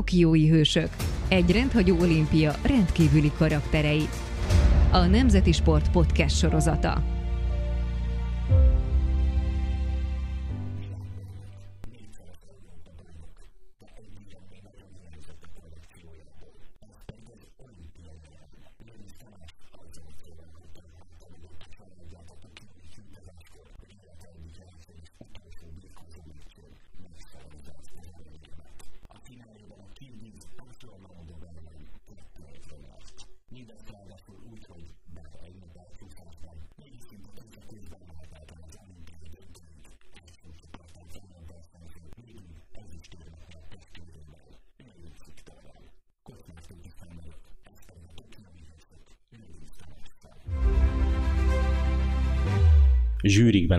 [0.00, 0.88] Tokiói hősök.
[1.28, 4.08] Egy rendhagyó olimpia rendkívüli karakterei.
[4.92, 7.19] A Nemzeti Sport Podcast sorozata.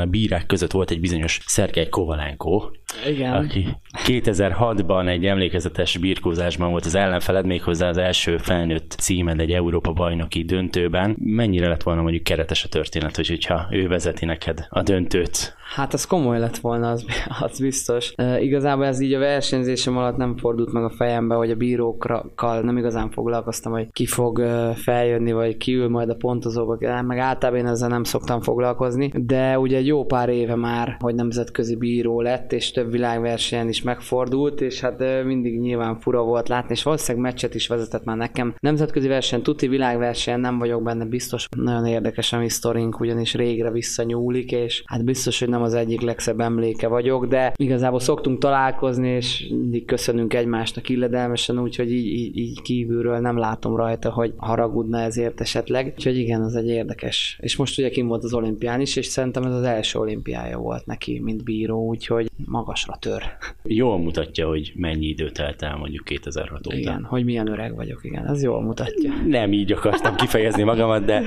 [0.01, 2.69] A bírák között volt egy bizonyos Szerkei Kovalenko,
[3.07, 3.33] Igen.
[3.33, 9.91] aki 2006-ban egy emlékezetes birkózásban volt az ellenfeled, méghozzá az első felnőtt címed egy Európa
[9.91, 11.15] bajnoki döntőben.
[11.19, 15.55] Mennyire lett volna mondjuk keretes a történet, hogy hogyha ő vezeti neked a döntőt?
[15.75, 17.05] Hát az komoly lett volna, az,
[17.41, 18.13] az biztos.
[18.15, 22.61] E, igazából ez így a versenyzésem alatt nem fordult meg a fejembe, hogy a bírókkal
[22.61, 24.41] nem igazán foglalkoztam, hogy ki fog
[24.75, 29.59] feljönni, vagy ki ül majd a pontozóba, meg általában én ezzel nem szoktam foglalkozni, de
[29.59, 34.61] ugye egy jó pár éve már, hogy nemzetközi bíró lett, és több világversenyen is megfordult,
[34.61, 38.53] és hát mindig nyilván fura volt látni, és valószínűleg meccset is vezetett már nekem.
[38.59, 41.47] Nemzetközi verseny, tuti világversenyen nem vagyok benne biztos.
[41.57, 46.01] Nagyon érdekes a mi sztorink, ugyanis régre visszanyúlik, és hát biztos, hogy nem az egyik
[46.01, 52.37] legszebb emléke vagyok, de igazából szoktunk találkozni, és mindig köszönünk egymásnak illedelmesen, úgyhogy így, így,
[52.37, 55.93] így kívülről nem látom rajta, hogy haragudna ezért esetleg.
[55.97, 57.37] Úgyhogy igen, az egy érdekes.
[57.41, 60.85] És most ugye kim volt az olimpián is, és szerintem ez az első olimpiája volt
[60.85, 62.29] neki, mint bíró, úgyhogy
[62.71, 63.23] magasra tör.
[63.63, 66.75] Jól mutatja, hogy mennyi időt telt el mondjuk 2006 óta.
[66.75, 69.13] Igen, hogy milyen öreg vagyok, igen, ez jól mutatja.
[69.27, 71.23] Nem így akartam kifejezni magamat, de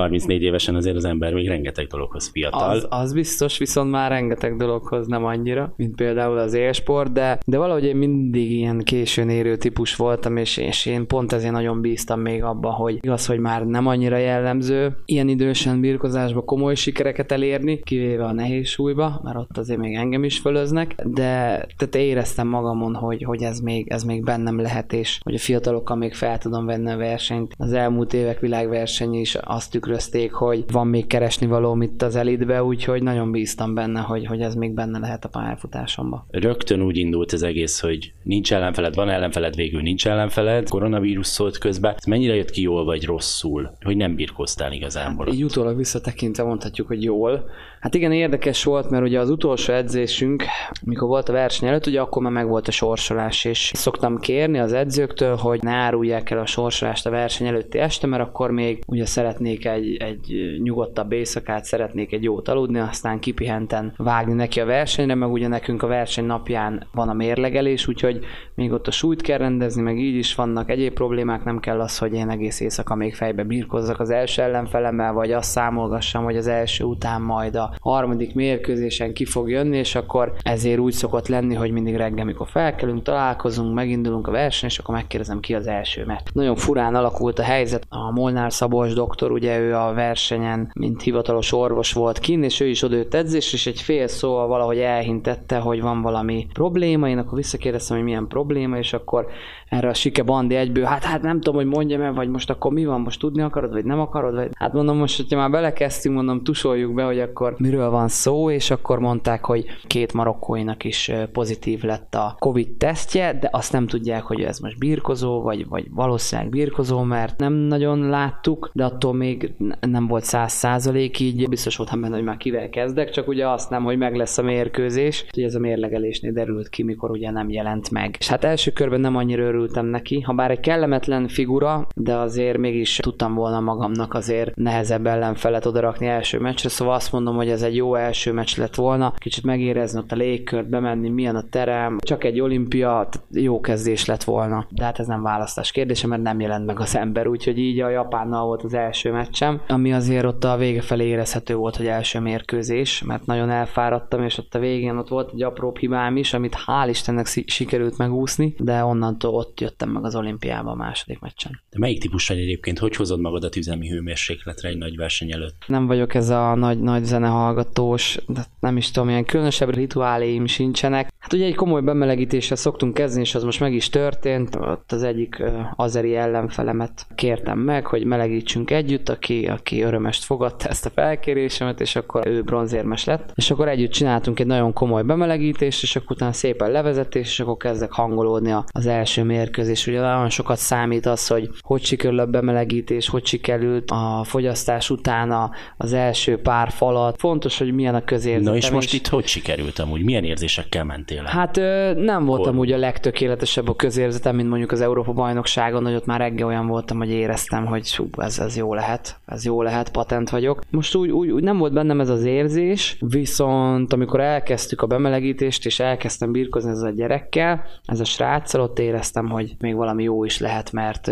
[0.00, 2.70] 34 évesen azért az ember még rengeteg dologhoz fiatal.
[2.70, 7.58] Az, az biztos, viszont már rengeteg dologhoz nem annyira, mint például az élsport, de, de
[7.58, 12.20] valahogy én mindig ilyen későn érő típus voltam, és, és én pont ezért nagyon bíztam
[12.20, 17.80] még abba, hogy igaz, hogy már nem annyira jellemző ilyen idősen birkozásba komoly sikereket elérni,
[17.82, 22.94] kivéve a nehéz súlyba, mert ott azért még engem is fölöznek, de tehát éreztem magamon,
[22.94, 26.66] hogy, hogy ez, még, ez még bennem lehet, és hogy a fiatalokkal még fel tudom
[26.66, 27.54] venni a versenyt.
[27.58, 32.62] Az elmúlt évek világverseny is azt tükrözték, hogy van még keresni való itt az elitbe,
[32.62, 36.26] úgyhogy nagyon bíztam benne, hogy, hogy ez még benne lehet a pályafutásomba.
[36.30, 41.58] Rögtön úgy indult az egész, hogy nincs ellenfeled, van ellenfeled, végül nincs ellenfeled, koronavírus szólt
[41.58, 41.94] közben.
[41.96, 45.24] Ez mennyire jött ki jól vagy rosszul, hogy nem birkoztál igazából?
[45.24, 47.50] Hát, így utólag visszatekintve mondhatjuk, hogy jól.
[47.86, 50.44] Hát igen, érdekes volt, mert ugye az utolsó edzésünk,
[50.84, 54.58] mikor volt a verseny előtt, ugye akkor már meg volt a sorsolás, és szoktam kérni
[54.58, 58.82] az edzőktől, hogy ne árulják el a sorsolást a verseny előtti este, mert akkor még
[58.86, 64.64] ugye szeretnék egy, egy nyugodtabb éjszakát, szeretnék egy jót aludni, aztán kipihenten vágni neki a
[64.64, 68.24] versenyre, meg ugye nekünk a verseny napján van a mérlegelés, úgyhogy
[68.54, 71.98] még ott a súlyt kell rendezni, meg így is vannak egyéb problémák, nem kell az,
[71.98, 76.46] hogy én egész éjszaka még fejbe birkozzak az első ellenfelemmel, vagy azt számolgassam, hogy az
[76.46, 81.54] első után majd a harmadik mérkőzésen ki fog jönni, és akkor ezért úgy szokott lenni,
[81.54, 86.04] hogy mindig reggel, mikor felkelünk, találkozunk, megindulunk a verseny, és akkor megkérdezem ki az első,
[86.04, 87.86] mert nagyon furán alakult a helyzet.
[87.88, 92.66] A Molnár Szabolcs doktor, ugye ő a versenyen, mint hivatalos orvos volt kinn, és ő
[92.66, 97.38] is odőtt edzés, és egy fél szóval valahogy elhintette, hogy van valami probléma, én akkor
[97.38, 99.26] visszakérdeztem, hogy milyen probléma, és akkor
[99.68, 102.72] erre a Sike Bandi egyből, hát, hát nem tudom, hogy mondjam el, vagy most akkor
[102.72, 106.14] mi van, most tudni akarod, vagy nem akarod, vagy hát mondom, most, hogyha már belekezdtünk,
[106.14, 111.12] mondom, tusoljuk be, hogy akkor miről van szó, és akkor mondták, hogy két marokkóinak is
[111.32, 115.86] pozitív lett a Covid tesztje, de azt nem tudják, hogy ez most birkozó, vagy, vagy
[115.90, 121.76] valószínűleg birkozó, mert nem nagyon láttuk, de attól még nem volt száz százalék, így biztos
[121.76, 125.24] voltam benne, hogy már kivel kezdek, csak ugye azt nem, hogy meg lesz a mérkőzés,
[125.30, 128.16] hogy ez a mérlegelésnél derült ki, mikor ugye nem jelent meg.
[128.18, 132.58] És hát első körben nem annyira örültem neki, ha bár egy kellemetlen figura, de azért
[132.58, 137.62] mégis tudtam volna magamnak azért nehezebb ellenfelet odarakni első meccsre, szóval azt mondom, hogy ez
[137.62, 141.98] egy jó első meccs lett volna, kicsit megérezni ott a légkört, bemenni, milyen a terem,
[141.98, 144.66] csak egy olimpia, jó kezdés lett volna.
[144.70, 147.88] De hát ez nem választás kérdése, mert nem jelent meg az ember, úgyhogy így a
[147.88, 151.86] Japánnal volt az első meccs, meccsem, ami azért ott a vége felé érezhető volt, hogy
[151.86, 156.34] első mérkőzés, mert nagyon elfáradtam, és ott a végén ott volt egy apró hibám is,
[156.34, 161.60] amit hál' Istennek sikerült megúszni, de onnantól ott jöttem meg az olimpiába a második meccsen.
[161.70, 162.78] De melyik típus vagy egyébként?
[162.78, 165.64] Hogy hozod magadat üzemi hőmérsékletre egy nagy verseny előtt?
[165.66, 171.12] Nem vagyok ez a nagy, nagy zenehallgatós, de nem is tudom, ilyen különösebb rituáléim sincsenek.
[171.18, 174.56] Hát ugye egy komoly bemelegítéssel szoktunk kezdeni, és az most meg is történt.
[174.56, 175.42] Ott az egyik
[175.76, 181.96] azeri ellenfelemet kértem meg, hogy melegítsünk együtt, aki, aki örömest fogadta ezt a felkérésemet, és
[181.96, 183.32] akkor ő bronzérmes lett.
[183.34, 187.56] És akkor együtt csináltunk egy nagyon komoly bemelegítést, és akkor utána szépen levezetés, és akkor
[187.56, 189.86] kezdek hangolódni az első mérkőzés.
[189.86, 195.50] Ugye nagyon sokat számít az, hogy hogy sikerül a bemelegítés, hogy sikerült a fogyasztás utána
[195.76, 197.16] az első pár falat.
[197.18, 198.44] Fontos, hogy milyen a közérzet.
[198.44, 200.04] Na és most itt hogy sikerült amúgy?
[200.04, 201.24] Milyen érzésekkel mentél el?
[201.24, 201.56] Hát
[201.96, 206.20] nem voltam úgy a legtökéletesebb a közérzetem, mint mondjuk az Európa bajnokságon, hogy ott már
[206.20, 210.30] reggel olyan voltam, hogy éreztem, hogy hú, ez, ez jó lehet, ez jó lehet, patent
[210.30, 210.60] vagyok.
[210.70, 215.66] Most úgy, úgy, úgy nem volt bennem ez az érzés, viszont amikor elkezdtük a bemelegítést,
[215.66, 220.24] és elkezdtem birkozni ezzel a gyerekkel, ez a sráccal, ott éreztem, hogy még valami jó
[220.24, 221.06] is lehet, mert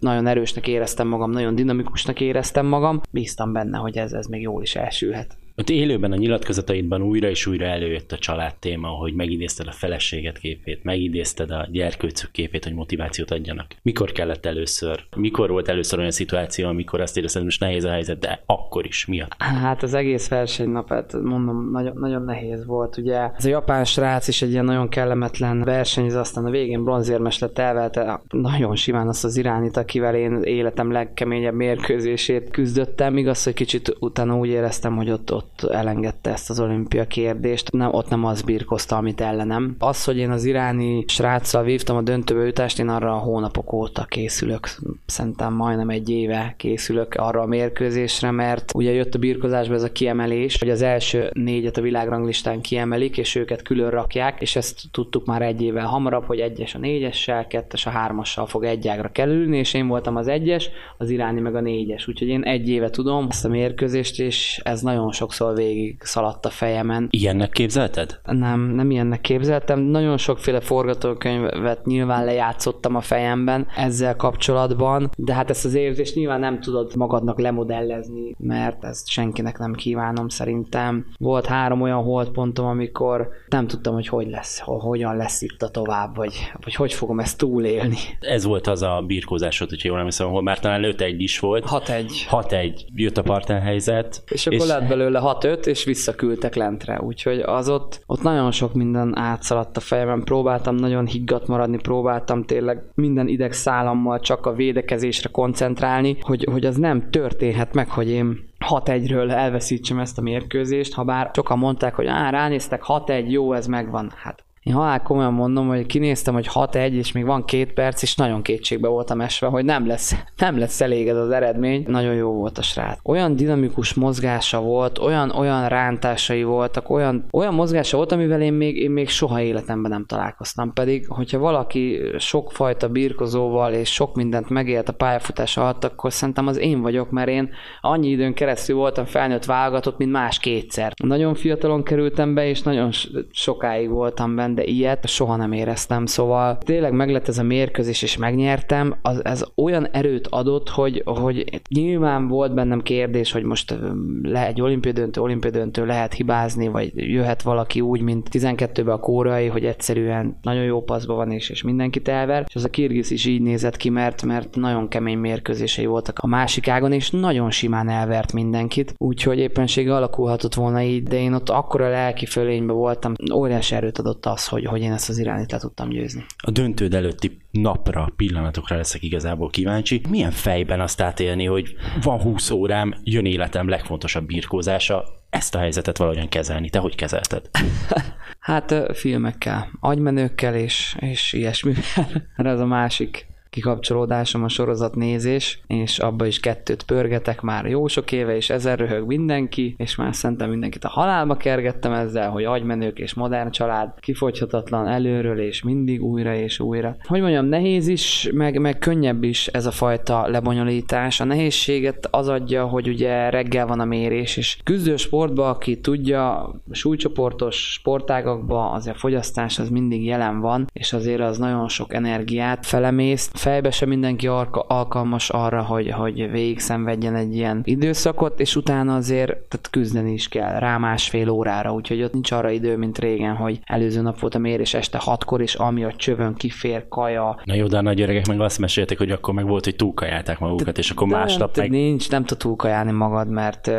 [0.00, 4.62] nagyon erősnek éreztem magam, nagyon dinamikusnak éreztem magam, bíztam benne, hogy ez, ez még jól
[4.62, 5.36] is elsülhet.
[5.58, 10.38] Ott élőben a nyilatkozataidban újra és újra előjött a család téma, hogy megidézted a feleséget
[10.38, 13.66] képét, megidézted a gyerkőcök képét, hogy motivációt adjanak.
[13.82, 15.04] Mikor kellett először?
[15.16, 19.06] Mikor volt először olyan szituáció, amikor azt érezted, most nehéz a helyzet, de akkor is
[19.06, 19.34] miatt?
[19.38, 22.96] Hát az egész versenynap, hát mondom, nagyon, nagyon nehéz volt.
[22.96, 27.38] Ugye ez a japán srác is egy ilyen nagyon kellemetlen verseny, aztán a végén bronzérmes
[27.38, 33.16] lett, elvelte nagyon simán azt az irányít, akivel én életem legkeményebb mérkőzését küzdöttem.
[33.16, 37.72] Igaz, hogy kicsit utána úgy éreztem, hogy ott, ott ott elengedte ezt az olimpia kérdést,
[37.72, 39.76] nem, ott nem az birkozta, amit ellenem.
[39.78, 44.04] Az, hogy én az iráni sráccal vívtam a döntőbe jutást, én arra a hónapok óta
[44.04, 44.68] készülök.
[45.06, 49.92] Szerintem majdnem egy éve készülök arra a mérkőzésre, mert ugye jött a birkozásba ez a
[49.92, 55.26] kiemelés, hogy az első négyet a világranglistán kiemelik, és őket külön rakják, és ezt tudtuk
[55.26, 59.58] már egy évvel hamarabb, hogy egyes a négyessel, kettes a hármassal fog egy ágra kerülni,
[59.58, 62.08] és én voltam az egyes, az iráni meg a négyes.
[62.08, 66.46] Úgyhogy én egy éve tudom ezt a mérkőzést, és ez nagyon sokszor sokszor végig szaladt
[66.46, 67.08] a fejemen.
[67.10, 68.20] Ilyennek képzelted?
[68.24, 69.80] Nem, nem ilyennek képzeltem.
[69.80, 76.40] Nagyon sokféle forgatókönyvet nyilván lejátszottam a fejemben ezzel kapcsolatban, de hát ezt az érzést nyilván
[76.40, 81.06] nem tudod magadnak lemodellezni, mert ezt senkinek nem kívánom szerintem.
[81.18, 86.16] Volt három olyan holdpontom, amikor nem tudtam, hogy hogy lesz, hogyan lesz itt a tovább,
[86.16, 86.34] vagy,
[86.64, 87.96] vagy hogy fogom ezt túlélni.
[88.20, 91.64] Ez volt az a birkózásod, hogyha jól emlékszem, ahol már talán 5-1 is volt.
[91.70, 92.10] 6-1.
[92.30, 92.80] 6-1.
[92.94, 94.22] Jött a partenhelyzet.
[94.30, 94.66] És akkor és...
[94.66, 97.00] lett belőle 6-5, és visszaküldtek lentre.
[97.00, 100.24] Úgyhogy az ott, ott nagyon sok minden átszaladt a fejemben.
[100.24, 106.66] Próbáltam nagyon higgadt maradni, próbáltam tényleg minden ideg szállammal csak a védekezésre koncentrálni, hogy, hogy
[106.66, 111.94] az nem történhet meg, hogy én 6-1-ről elveszítsem ezt a mérkőzést, ha bár sokan mondták,
[111.94, 114.12] hogy á, ránéztek 6-1, jó, ez megvan.
[114.16, 118.16] Hát én halál komolyan mondom, hogy kinéztem, hogy 6-1, és még van két perc, és
[118.16, 121.84] nagyon kétségbe voltam esve, hogy nem lesz, nem lesz elég ez az eredmény.
[121.86, 122.98] Nagyon jó volt a srác.
[123.02, 128.76] Olyan dinamikus mozgása volt, olyan, olyan rántásai voltak, olyan, olyan mozgása volt, amivel én még,
[128.76, 130.72] én még soha életemben nem találkoztam.
[130.72, 136.56] Pedig, hogyha valaki sokfajta birkozóval és sok mindent megélt a pályafutás alatt, akkor szerintem az
[136.56, 137.50] én vagyok, mert én
[137.80, 140.92] annyi időn keresztül voltam felnőtt válogatott, mint más kétszer.
[141.04, 142.90] Nagyon fiatalon kerültem be, és nagyon
[143.30, 148.16] sokáig voltam benne, de ilyet soha nem éreztem, szóval tényleg meglett ez a mérkőzés, és
[148.16, 153.74] megnyertem, az, ez olyan erőt adott, hogy, hogy nyilván volt bennem kérdés, hogy most
[154.22, 158.98] le egy olimpiai döntő, olimpiai döntő lehet hibázni, vagy jöhet valaki úgy, mint 12-ben a
[158.98, 163.10] kórai, hogy egyszerűen nagyon jó paszban van, és, és mindenkit elver, és az a Kirgiz
[163.10, 167.50] is így nézett ki, mert, mert nagyon kemény mérkőzései voltak a másik ágon, és nagyon
[167.50, 173.14] simán elvert mindenkit, úgyhogy éppensége alakulhatott volna így, de én ott akkora lelki fölénybe voltam,
[173.34, 176.24] óriási erőt adott az, hogy, hogy én ezt az irányít le tudtam győzni.
[176.36, 180.00] A döntőd előtti napra, pillanatokra leszek igazából kíváncsi.
[180.08, 185.96] Milyen fejben azt átélni, hogy van 20 órám, jön életem legfontosabb birkózása, ezt a helyzetet
[185.96, 186.70] valahogyan kezelni.
[186.70, 187.50] Te hogy kezelted?
[188.38, 192.28] hát filmekkel, agymenőkkel és, és ilyesmivel.
[192.36, 198.12] Ez a másik kikapcsolódásom a sorozat nézés, és abba is kettőt pörgetek már jó sok
[198.12, 202.98] éve, és ezer röhög mindenki, és már szerintem mindenkit a halálba kergettem ezzel, hogy agymenők
[202.98, 206.96] és modern család kifogyhatatlan előről, és mindig újra és újra.
[207.06, 211.20] Hogy mondjam, nehéz is, meg, meg könnyebb is ez a fajta lebonyolítás.
[211.20, 216.54] A nehézséget az adja, hogy ugye reggel van a mérés, és küzdő sportban, aki tudja,
[216.70, 222.66] súlycsoportos sportágakban azért a fogyasztás az mindig jelen van, és azért az nagyon sok energiát
[222.66, 228.94] felemészt, fejbe sem mindenki alkalmas arra, hogy, hogy végig szenvedjen egy ilyen időszakot, és utána
[228.94, 233.34] azért tehát küzdeni is kell rá másfél órára, úgyhogy ott nincs arra idő, mint régen,
[233.34, 237.40] hogy előző nap volt a mérés este hatkor, és ami a csövön kifér, kaja.
[237.44, 240.38] Na jó, de a nagy öregek meg azt mesélték, hogy akkor meg volt, hogy túlkajálták
[240.38, 241.70] magukat, de, és akkor másnap meg...
[241.70, 243.70] Nincs, nem tud túlkajálni magad, mert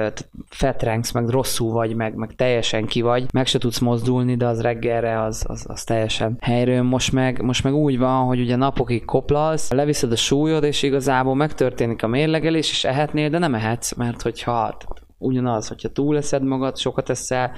[0.50, 4.62] fetrengsz, meg rosszul vagy, meg, meg teljesen ki vagy, meg se tudsz mozdulni, de az
[4.62, 6.82] reggelre az, az, az teljesen helyről.
[6.82, 9.06] Most meg, most meg úgy van, hogy ugye napokig
[9.50, 14.22] koplalsz, leviszed a súlyod, és igazából megtörténik a mérlegelés, és ehetnél, de nem ehetsz, mert
[14.22, 14.78] hogyha
[15.18, 17.52] ugyanaz, hogyha túleszed magad, sokat eszel,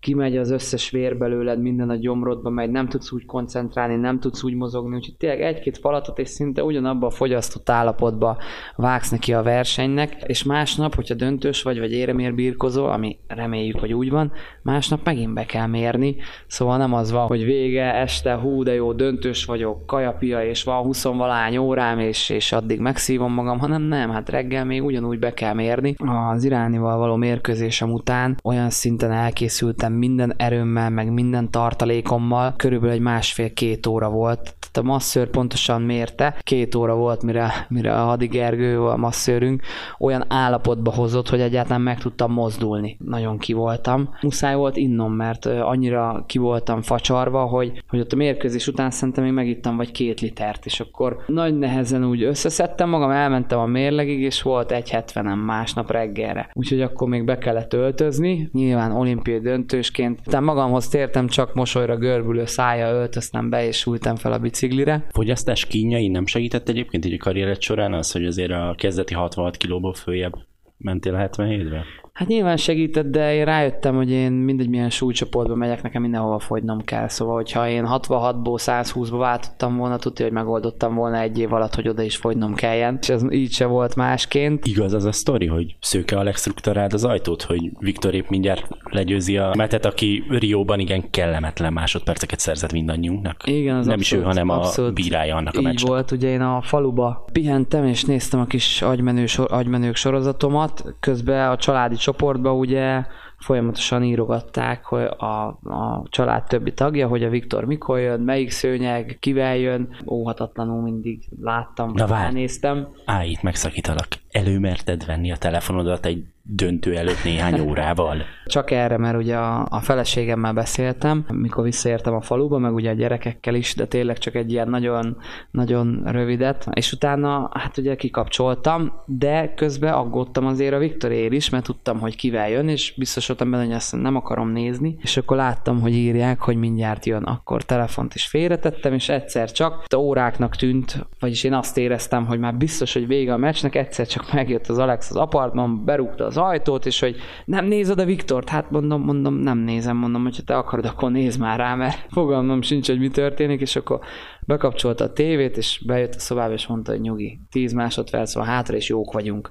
[0.00, 4.42] kimegy az összes vér belőled, minden a gyomrodba megy, nem tudsz úgy koncentrálni, nem tudsz
[4.42, 8.38] úgy mozogni, úgyhogy tényleg egy-két falatot és szinte ugyanabba a fogyasztott állapotba
[8.76, 13.92] vágsz neki a versenynek, és másnap, hogyha döntős vagy, vagy éremér birkozó, ami reméljük, hogy
[13.92, 18.62] úgy van, másnap megint be kell mérni, szóval nem az van, hogy vége, este, hú,
[18.62, 23.58] de jó, döntős vagyok, kajapia, és van 20 valány órám, és, és addig megszívom magam,
[23.58, 25.94] hanem nem, hát reggel még ugyanúgy be kell mérni.
[26.32, 33.00] Az iránival való mérkőzésem után olyan szinten elkészültem, minden erőmmel, meg minden tartalékommal, körülbelül egy
[33.00, 34.57] másfél-két óra volt.
[34.78, 39.62] Tehát a masszőr pontosan mérte, két óra volt, mire, mire a Hadi Gergő, a masszőrünk,
[39.98, 42.96] olyan állapotba hozott, hogy egyáltalán meg tudtam mozdulni.
[43.04, 44.14] Nagyon ki voltam.
[44.22, 49.24] Muszáj volt innom, mert annyira ki voltam facsarva, hogy, hogy ott a mérkőzés után szerintem
[49.24, 54.20] még megittam vagy két litert, és akkor nagy nehezen úgy összeszedtem magam, elmentem a mérlegig,
[54.20, 56.50] és volt egy 70 másnap reggelre.
[56.52, 58.48] Úgyhogy akkor még be kellett öltözni.
[58.52, 60.20] Nyilván olimpiai döntő vezetősként.
[60.26, 65.06] Utána magamhoz tértem, csak mosolyra görbülő szája öltöztem be, és ültem fel a biciklire.
[65.10, 69.56] Fogyasztás kínjai nem segített egyébként így a karriered során az, hogy azért a kezdeti 66
[69.56, 70.34] kilóból följebb
[70.76, 71.84] mentél a 77-be?
[72.12, 76.84] Hát nyilván segített, de én rájöttem, hogy én mindegy milyen súlycsoportba megyek, nekem mindenhova fogynom
[76.84, 77.08] kell.
[77.08, 81.88] Szóval, hogyha én 66-ból 120-ba váltottam volna, tudja, hogy megoldottam volna egy év alatt, hogy
[81.88, 82.98] oda is fogynom kelljen.
[83.00, 84.66] És ez így se volt másként.
[84.66, 89.36] Igaz az a sztori, hogy Szőke Alex rúgta az ajtót, hogy Viktor épp mindjárt legyőzi
[89.36, 93.46] a metet, aki Rióban igen kellemetlen másodperceket szerzett mindannyiunknak.
[93.46, 95.88] Igen, az Nem abszolút, is ő, hanem a bírája annak a meccsnek.
[95.88, 101.56] volt, ugye én a faluba pihentem, és néztem a kis agymenő, agymenők sorozatomat, közben a
[101.56, 103.04] családi csoportba ugye
[103.38, 109.16] folyamatosan írogatták hogy a, a család többi tagja, hogy a Viktor mikor jön, melyik szőnyeg,
[109.20, 109.88] kivel jön.
[110.06, 112.88] Óhatatlanul mindig láttam, Na néztem.
[113.04, 114.08] Állj, itt megszakítalak.
[114.30, 118.22] Előmerted venni a telefonodat egy döntő előtt néhány órával.
[118.46, 122.94] Csak erre, mert ugye a, a feleségemmel beszéltem, mikor visszaértem a faluba, meg ugye a
[122.94, 125.16] gyerekekkel is, de tényleg csak egy ilyen nagyon,
[125.50, 131.64] nagyon rövidet, és utána hát ugye kikapcsoltam, de közben aggódtam azért a Viktorér is, mert
[131.64, 135.36] tudtam, hogy kivel jön, és biztos voltam benne, hogy ezt nem akarom nézni, és akkor
[135.36, 141.06] láttam, hogy írják, hogy mindjárt jön, akkor telefont is félretettem, és egyszer csak óráknak tűnt,
[141.18, 144.78] vagyis én azt éreztem, hogy már biztos, hogy vége a meccsnek, egyszer csak megjött az
[144.78, 148.48] Alex az apartman, berúgta az ajtót, és hogy nem nézed a Viktort?
[148.48, 152.06] Hát mondom, mondom, nem nézem, mondom, hogy ha te akarod, akkor nézd már rá, mert
[152.10, 154.00] fogalmam sincs, hogy mi történik, és akkor
[154.46, 158.76] bekapcsolta a tévét, és bejött a szobába, és mondta, hogy nyugi, 10 másodperc van hátra,
[158.76, 159.50] és jók vagyunk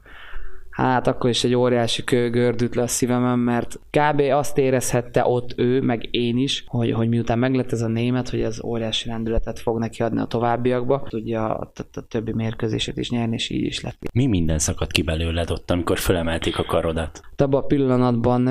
[0.84, 4.20] hát akkor is egy óriási kő gördült le a szívemen, mert kb.
[4.20, 8.42] azt érezhette ott ő, meg én is, hogy, hogy miután meglett ez a német, hogy
[8.42, 13.10] ez óriási rendületet fog neki adni a továbbiakba, tudja a, a, a többi mérkőzését is
[13.10, 13.98] nyerni, és így is lett.
[14.14, 17.22] Mi minden szakadt ki belőled ott, amikor fölemelték a karodat?
[17.38, 18.44] Abban a pillanatban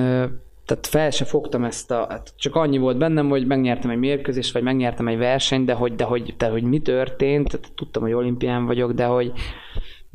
[0.66, 4.52] tehát fel se fogtam ezt a, hát csak annyi volt bennem, hogy megnyertem egy mérkőzést,
[4.52, 8.12] vagy megnyertem egy versenyt, de hogy, de hogy, de hogy mi történt, tehát tudtam, hogy
[8.12, 9.32] olimpián vagyok, de hogy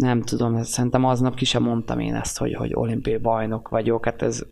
[0.02, 4.22] nem tudom, szerintem aznap ki sem mondtam én ezt, hogy, hogy olimpiai bajnok vagyok, hát
[4.22, 4.46] ez...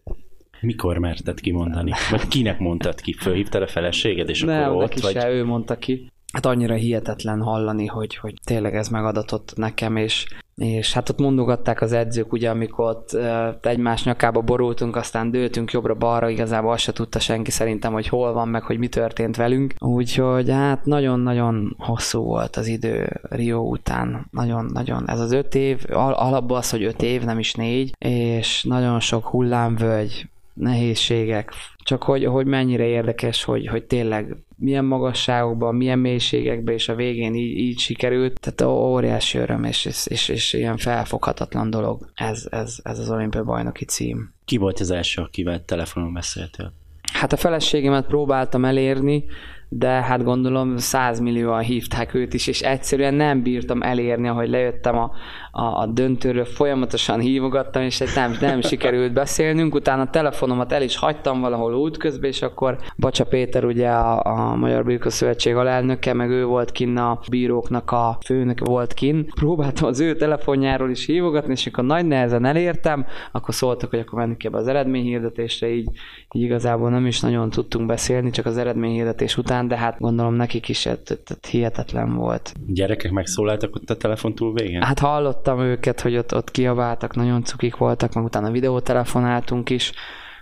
[0.62, 1.91] Mikor merted kimondani?
[2.10, 3.13] Vagy kinek mondtad ki?
[3.13, 5.00] Fölhívtad a feleséged, és ne, akkor ott?
[5.00, 5.13] vagy...
[5.13, 6.12] se, ő mondta ki.
[6.33, 10.25] Hát annyira hihetetlen hallani, hogy, hogy tényleg ez megadatott nekem, és
[10.59, 13.17] és hát ott mondogatták az edzők, ugye, amikor ott
[13.65, 18.48] egymás nyakába borultunk, aztán dőltünk jobbra-balra, igazából azt se tudta senki szerintem, hogy hol van,
[18.48, 19.74] meg hogy mi történt velünk.
[19.79, 24.27] Úgyhogy hát nagyon-nagyon hosszú volt az idő Rio után.
[24.31, 25.09] Nagyon-nagyon.
[25.09, 29.25] Ez az öt év, alapból az, hogy öt év, nem is négy, és nagyon sok
[29.25, 36.89] hullámvölgy, nehézségek, csak hogy, hogy mennyire érdekes, hogy, hogy tényleg milyen magasságokban, milyen mélységekben, és
[36.89, 38.39] a végén így, így sikerült.
[38.39, 43.44] Tehát óriási öröm, és, és, és, és ilyen felfoghatatlan dolog ez, ez, ez az olimpiai
[43.44, 44.34] bajnoki cím.
[44.46, 46.74] Ki volt az első, akivel telefonon beszéltél?
[47.13, 49.25] Hát a feleségemet próbáltam elérni,
[49.70, 54.98] de hát gondolom 100 millióan hívták őt is, és egyszerűen nem bírtam elérni, ahogy lejöttem
[54.98, 55.12] a,
[55.52, 60.82] a, a döntőről, folyamatosan hívogattam, és egy nem, nem sikerült beszélnünk, utána a telefonomat el
[60.82, 66.14] is hagytam valahol útközben, és akkor Bacsa Péter ugye a, a Magyar Bíró Szövetség alelnöke,
[66.14, 69.26] meg ő volt kinn a bíróknak a főnök volt kinn.
[69.36, 74.20] Próbáltam az ő telefonjáról is hívogatni, és akkor nagy nehezen elértem, akkor szóltak, hogy akkor
[74.20, 75.90] menni kell be az eredményhirdetésre, így,
[76.33, 80.69] így igazából nem is nagyon tudtunk beszélni, csak az eredményhirdetés után, de hát gondolom nekik
[80.69, 82.53] is ez, ez hihetetlen volt.
[82.67, 84.81] Gyerekek megszólaltak ott a telefon túl végén?
[84.81, 89.93] Hát hallottam őket, hogy ott, ott kiabáltak, nagyon cukik voltak, meg utána videótelefonáltunk is,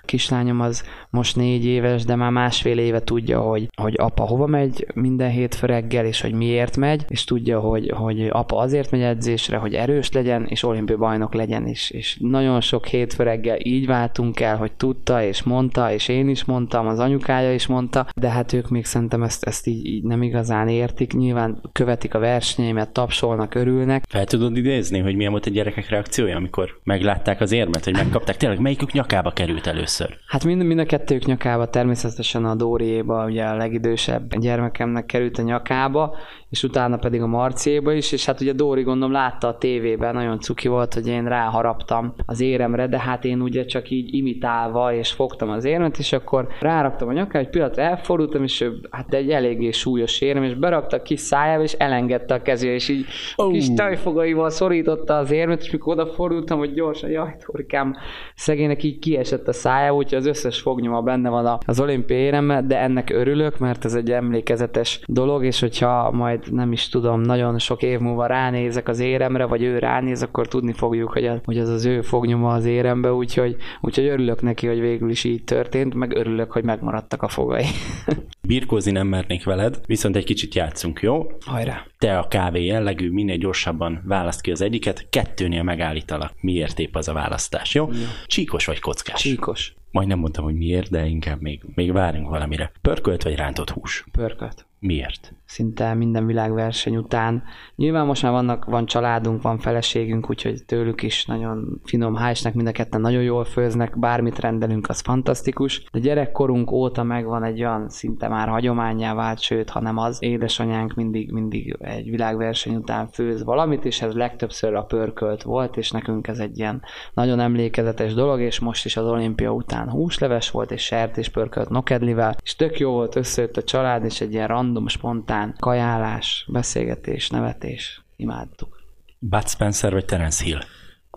[0.07, 4.87] kislányom az most négy éves, de már másfél éve tudja, hogy, hogy apa hova megy
[4.93, 9.57] minden hétfő reggel, és hogy miért megy, és tudja, hogy, hogy apa azért megy edzésre,
[9.57, 11.89] hogy erős legyen, és olimpiai bajnok legyen is.
[11.89, 16.45] És nagyon sok hétfő reggel így váltunk el, hogy tudta, és mondta, és én is
[16.45, 20.21] mondtam, az anyukája is mondta, de hát ők még szerintem ezt, ezt így, így nem
[20.21, 21.13] igazán értik.
[21.13, 24.03] Nyilván követik a versenyeimet, tapsolnak, örülnek.
[24.09, 28.37] Fel tudod idézni, hogy milyen volt a gyerekek reakciója, amikor meglátták az érmet, hogy megkapták?
[28.37, 29.96] Tényleg melyikük nyakába került először?
[30.27, 35.41] Hát mind, mind a kettők nyakába, természetesen a Dóriéba, ugye a legidősebb gyermekemnek került a
[35.41, 36.15] nyakába,
[36.49, 40.39] és utána pedig a Marciéba is, és hát ugye Dóri gondolom látta a tévében, nagyon
[40.39, 45.11] cuki volt, hogy én ráharaptam az éremre, de hát én ugye csak így imitálva, és
[45.11, 49.31] fogtam az éremet, és akkor ráraktam a nyakába, egy pillanatra elfordultam, és ő, hát egy
[49.31, 53.51] eléggé súlyos érem, és berakta a kis szájába, és elengedte a kezére, és így oh.
[53.51, 57.95] kis tajfogaival szorította az érmet, és mikor odafordultam, hogy gyorsan, jaj, Torikám,
[58.35, 62.79] szegénynek így kiesett a szája, úgyhogy az összes fognyoma benne van az olimpiai éremmel, de
[62.79, 67.83] ennek örülök, mert ez egy emlékezetes dolog, és hogyha majd nem is tudom, nagyon sok
[67.83, 71.69] év múlva ránézek az éremre, vagy ő ránéz, akkor tudni fogjuk, hogy az, hogy az
[71.69, 76.15] az ő fognyoma az érembe, úgyhogy, úgyhogy örülök neki, hogy végül is így történt, meg
[76.15, 77.65] örülök, hogy megmaradtak a fogai.
[78.47, 81.25] Birkózni nem mernék veled, viszont egy kicsit játszunk, jó?
[81.45, 81.85] Hajrá!
[81.97, 86.31] Te a kávé jellegű, minél gyorsabban választ ki az egyiket, kettőnél megállítalak.
[86.41, 87.89] Miért épp az a választás, jó?
[87.91, 87.99] jó.
[88.25, 89.21] Csíkos vagy kockás?
[89.21, 89.76] Csíkos.
[89.97, 92.71] Majd nem mondtam, hogy miért, de inkább még, még várjunk valamire.
[92.81, 94.05] Pörkölt vagy rántott hús?
[94.11, 94.65] Pörkölt.
[94.79, 95.33] Miért?
[95.45, 97.43] Szinte minden világverseny után.
[97.75, 102.67] Nyilván most már vannak, van családunk, van feleségünk, úgyhogy tőlük is nagyon finom hálásnak, mind
[102.67, 105.83] a ketten nagyon jól főznek, bármit rendelünk, az fantasztikus.
[105.91, 110.93] De gyerekkorunk óta megvan egy olyan szinte már hagyományá vált, sőt, ha nem az, édesanyánk
[110.93, 116.27] mindig, mindig egy világverseny után főz valamit, és ez legtöbbször a pörkölt volt, és nekünk
[116.27, 116.81] ez egy ilyen
[117.13, 122.55] nagyon emlékezetes dolog, és most is az olimpia után húsleves volt, és pörkölt nokedlivel, és
[122.55, 128.01] tök jó volt, összejött a család, és egy ilyen random, spontán kajálás, beszélgetés, nevetés.
[128.15, 128.81] Imádtuk.
[129.19, 130.59] Bud Spencer vagy Terence Hill?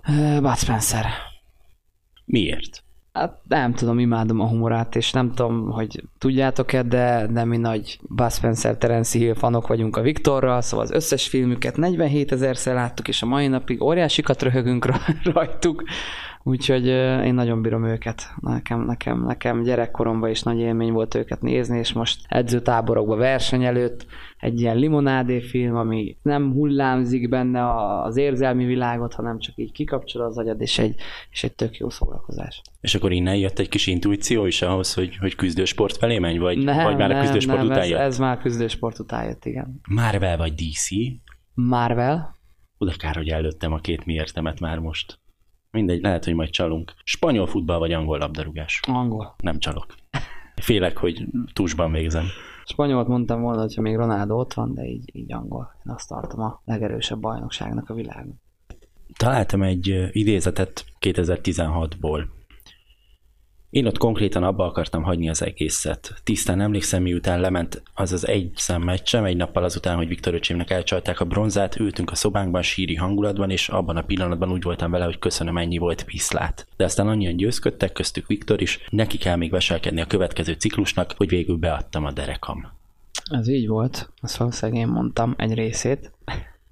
[0.09, 1.07] Uh, Bud Spencer.
[2.25, 2.85] Miért?
[3.13, 7.99] Hát nem tudom, imádom a humorát, és nem tudom, hogy tudjátok-e, de, de mi nagy
[8.09, 13.09] Bud Spencer, Terence Hill fanok vagyunk a Viktorral, szóval az összes filmüket 47 ezerszer láttuk,
[13.09, 14.87] és a mai napig óriásikat röhögünk
[15.33, 15.83] rajtuk,
[16.43, 16.87] Úgyhogy
[17.25, 18.23] én nagyon bírom őket.
[18.41, 24.07] Nekem, nekem, nekem gyerekkoromban is nagy élmény volt őket nézni, és most edzőtáborokban verseny előtt
[24.39, 27.73] egy ilyen limonádé film, ami nem hullámzik benne
[28.03, 30.95] az érzelmi világot, hanem csak így kikapcsol az agyad, és egy,
[31.31, 32.63] és egy tök jó szórakozás.
[32.81, 36.59] És akkor innen jött egy kis intuíció is ahhoz, hogy, hogy küzdősport felé menj, vagy,
[36.59, 37.99] nem, vagy már nem, a küzdősport nem, után ez, jött?
[37.99, 39.81] ez már küzdősport után jött, igen.
[39.89, 40.89] Marvel vagy DC?
[41.55, 42.39] Marvel.
[42.79, 45.19] Oda kár, hogy előttem a két miértemet már most.
[45.71, 46.95] Mindegy, lehet, hogy majd csalunk.
[47.05, 48.81] Spanyol futball vagy angol labdarúgás?
[48.87, 49.35] Angol.
[49.43, 49.95] Nem csalok.
[50.57, 52.25] Félek, hogy túsban végzem.
[52.65, 55.75] Spanyolt mondtam volna, hogyha még Ronaldo ott van, de így, így angol.
[55.87, 58.41] Én azt tartom a legerősebb bajnokságnak a világon.
[59.17, 62.25] Találtam egy idézetet 2016-ból.
[63.71, 66.15] Én ott konkrétan abba akartam hagyni az egészet.
[66.25, 70.71] Tisztán emlékszem, miután lement az az egy szem meccsem, egy nappal azután, hogy Viktor öcsémnek
[70.71, 75.05] elcsalták a bronzát, ültünk a szobánkban síri hangulatban, és abban a pillanatban úgy voltam vele,
[75.05, 76.67] hogy köszönöm, ennyi volt piszlát.
[76.77, 81.29] De aztán annyian győzködtek, köztük Viktor is, neki kell még veselkedni a következő ciklusnak, hogy
[81.29, 82.73] végül beadtam a derekam.
[83.31, 86.13] Ez így volt, azt valószínűleg én mondtam egy részét,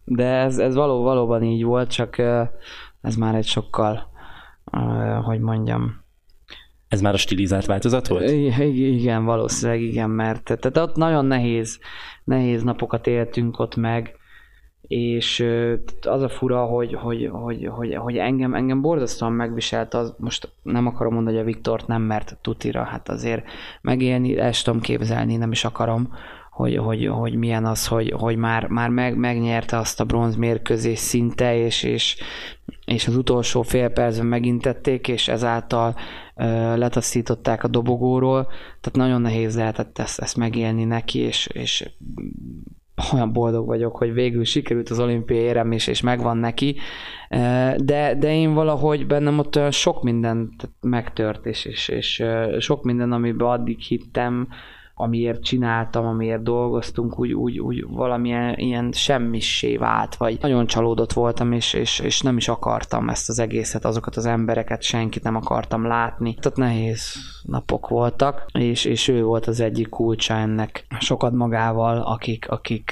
[0.05, 2.19] de ez, ez való, valóban így volt, csak
[3.01, 4.11] ez már egy sokkal,
[5.25, 6.07] hogy mondjam,
[6.89, 8.31] ez már a stilizált változat volt?
[8.61, 11.79] Igen, valószínűleg igen, mert tehát ott nagyon nehéz,
[12.25, 14.17] nehéz napokat éltünk ott meg,
[14.89, 15.47] és
[16.01, 20.87] az a fura, hogy, hogy, hogy, hogy, hogy engem, engem borzasztóan megviselt, az, most nem
[20.87, 23.45] akarom mondani, hogy a Viktort nem mert tutira, hát azért
[23.81, 26.13] megélni, el tudom képzelni, nem is akarom,
[26.59, 30.99] hogy, hogy, hogy milyen az, hogy, hogy már, már meg, megnyerte azt a bronz mérkőzés
[30.99, 32.17] szinte, és, és,
[32.85, 35.95] és az utolsó fél percben megintették, és ezáltal
[36.37, 38.43] ö, letaszították a dobogóról,
[38.81, 41.91] tehát nagyon nehéz lehetett ezt, ezt megélni neki, és, és
[43.13, 46.77] olyan boldog vagyok, hogy végül sikerült az olimpiai érem is, és megvan neki,
[47.77, 52.25] de, de én valahogy bennem ott sok minden megtört, és, és, és
[52.59, 54.49] sok minden, amiben addig hittem,
[55.01, 61.53] amiért csináltam, amiért dolgoztunk, úgy, úgy, úgy valamilyen ilyen semmissé vált, vagy nagyon csalódott voltam,
[61.53, 65.87] és, és, és nem is akartam ezt az egészet, azokat az embereket, senkit nem akartam
[65.87, 66.35] látni.
[66.35, 70.87] Tehát nehéz napok voltak, és, és ő volt az egyik kulcsa ennek.
[71.01, 72.91] Sokat magával, akik, akik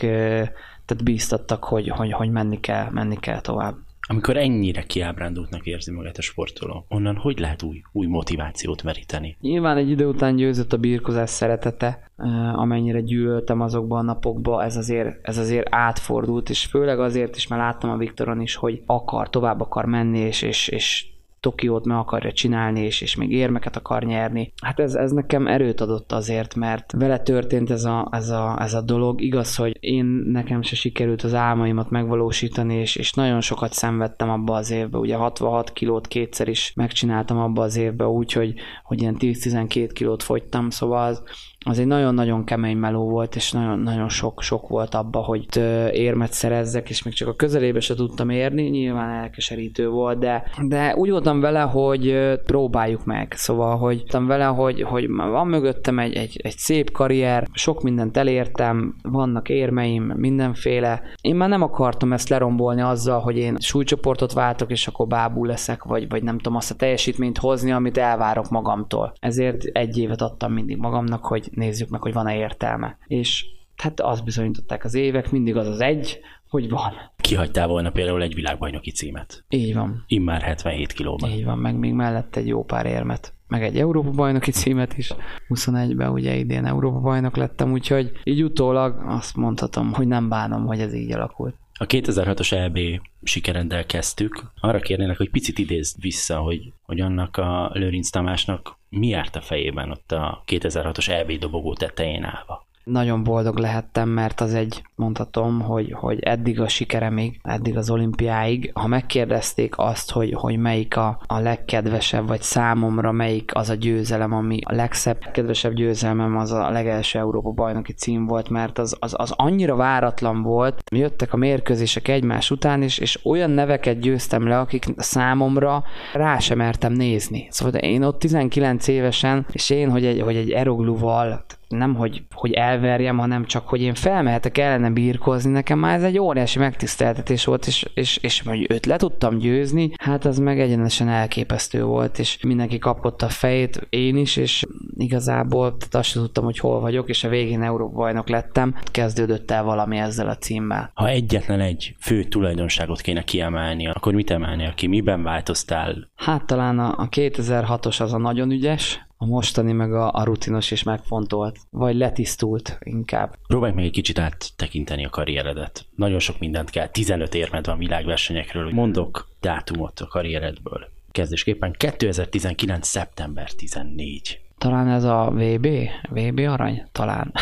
[0.87, 3.75] tehát bíztattak, hogy, hogy, hogy menni kell, menni kell tovább.
[4.09, 9.37] Amikor ennyire kiábrándultnak érzi magát a sportoló, onnan hogy lehet új, új motivációt meríteni?
[9.41, 12.11] Nyilván egy idő után győzött a birkozás szeretete,
[12.53, 17.63] amennyire gyűlöltem azokban a napokban, ez azért, ez azért átfordult, és főleg azért is, mert
[17.63, 21.07] láttam a Viktoron is, hogy akar, tovább akar menni, és, és, és
[21.47, 24.53] Tokiót meg akarja csinálni, és, és még érmeket akar nyerni.
[24.63, 28.75] Hát ez, ez nekem erőt adott azért, mert vele történt ez a, ez, a, ez
[28.75, 29.21] a dolog.
[29.21, 34.55] Igaz, hogy én nekem se sikerült az álmaimat megvalósítani, és, és nagyon sokat szenvedtem abba
[34.55, 34.99] az évbe.
[34.99, 38.55] Ugye 66 kilót kétszer is megcsináltam abba az évbe, úgyhogy
[38.85, 41.23] hogy ilyen 10-12 kilót fogytam, szóval az,
[41.69, 45.47] az egy nagyon-nagyon kemény meló volt, és nagyon, nagyon sok, sok volt abba, hogy
[45.93, 50.95] érmet szerezzek, és még csak a közelébe se tudtam érni, nyilván elkeserítő volt, de, de
[50.97, 56.15] úgy voltam vele, hogy próbáljuk meg, szóval, hogy voltam vele, hogy, hogy van mögöttem egy,
[56.15, 61.03] egy, egy szép karrier, sok mindent elértem, vannak érmeim, mindenféle.
[61.21, 65.85] Én már nem akartam ezt lerombolni azzal, hogy én súlycsoportot váltok, és akkor bábú leszek,
[65.85, 69.13] vagy, vagy nem tudom azt a teljesítményt hozni, amit elvárok magamtól.
[69.21, 72.99] Ezért egy évet adtam mindig magamnak, hogy nézzük meg, hogy van-e értelme.
[73.07, 73.45] És
[73.77, 76.93] hát azt bizonyították az évek, mindig az az egy, hogy van.
[77.17, 79.45] Kihagytál volna például egy világbajnoki címet.
[79.49, 80.05] Így van.
[80.07, 81.31] Immár 77 kilóban.
[81.31, 83.35] Így van, meg még mellett egy jó pár érmet.
[83.49, 85.13] Meg egy Európa bajnoki címet is.
[85.49, 90.81] 21-ben ugye idén Európa bajnok lettem, úgyhogy így utólag azt mondhatom, hogy nem bánom, hogy
[90.81, 91.55] ez így alakult.
[91.79, 92.79] A 2006-os EB
[93.23, 94.53] sikereddel kezdtük.
[94.61, 99.41] Arra kérnének, hogy picit idézd vissza, hogy, hogy annak a Lőrinc Tamásnak mi járt a
[99.41, 102.66] fejében ott a 2006-os EB dobogó tetején állva?
[102.91, 108.71] Nagyon boldog lehettem, mert az egy, mondhatom, hogy, hogy eddig a sikeremig, eddig az olimpiáig,
[108.75, 114.33] ha megkérdezték azt, hogy, hogy melyik a, a legkedvesebb, vagy számomra melyik az a győzelem,
[114.33, 119.15] ami a legszebb, kedvesebb győzelmem az a legelső Európa bajnoki cím volt, mert az, az,
[119.17, 124.59] az annyira váratlan volt, jöttek a mérkőzések egymás után, és, és olyan neveket győztem le,
[124.59, 127.47] akik számomra rá sem mertem nézni.
[127.51, 132.53] Szóval én ott 19 évesen, és én, hogy egy, hogy egy Erogluval, nem hogy, hogy
[132.53, 137.67] elverjem, hanem csak, hogy én felmehetek ellene birkozni, nekem már ez egy óriási megtiszteltetés volt,
[137.67, 142.39] és, és, és hogy őt le tudtam győzni, hát az meg egyenesen elképesztő volt, és
[142.43, 144.65] mindenki kapott a fejét, én is, és
[144.97, 149.51] igazából tehát azt sem tudtam, hogy hol vagyok, és a végén Európa bajnok lettem, kezdődött
[149.51, 150.91] el valami ezzel a címmel.
[150.95, 154.87] Ha egyetlen egy fő tulajdonságot kéne kiemelni, akkor mit emelnél ki?
[154.87, 156.11] Miben változtál?
[156.15, 160.71] Hát talán a, a 2006-os az a nagyon ügyes, a mostani meg a, a rutinos
[160.71, 163.37] és megfontolt, vagy letisztult inkább.
[163.47, 165.87] Próbálj meg egy kicsit áttekinteni a karrieredet.
[165.95, 168.71] Nagyon sok mindent kell, 15 érmed van világversenyekről.
[168.71, 170.89] Mondok dátumot a karrieredből.
[171.11, 172.87] Kezdésképpen 2019.
[172.87, 174.41] szeptember 14.
[174.59, 175.69] Talán ez a VB?
[176.11, 176.83] VB arany?
[176.93, 177.33] Talán.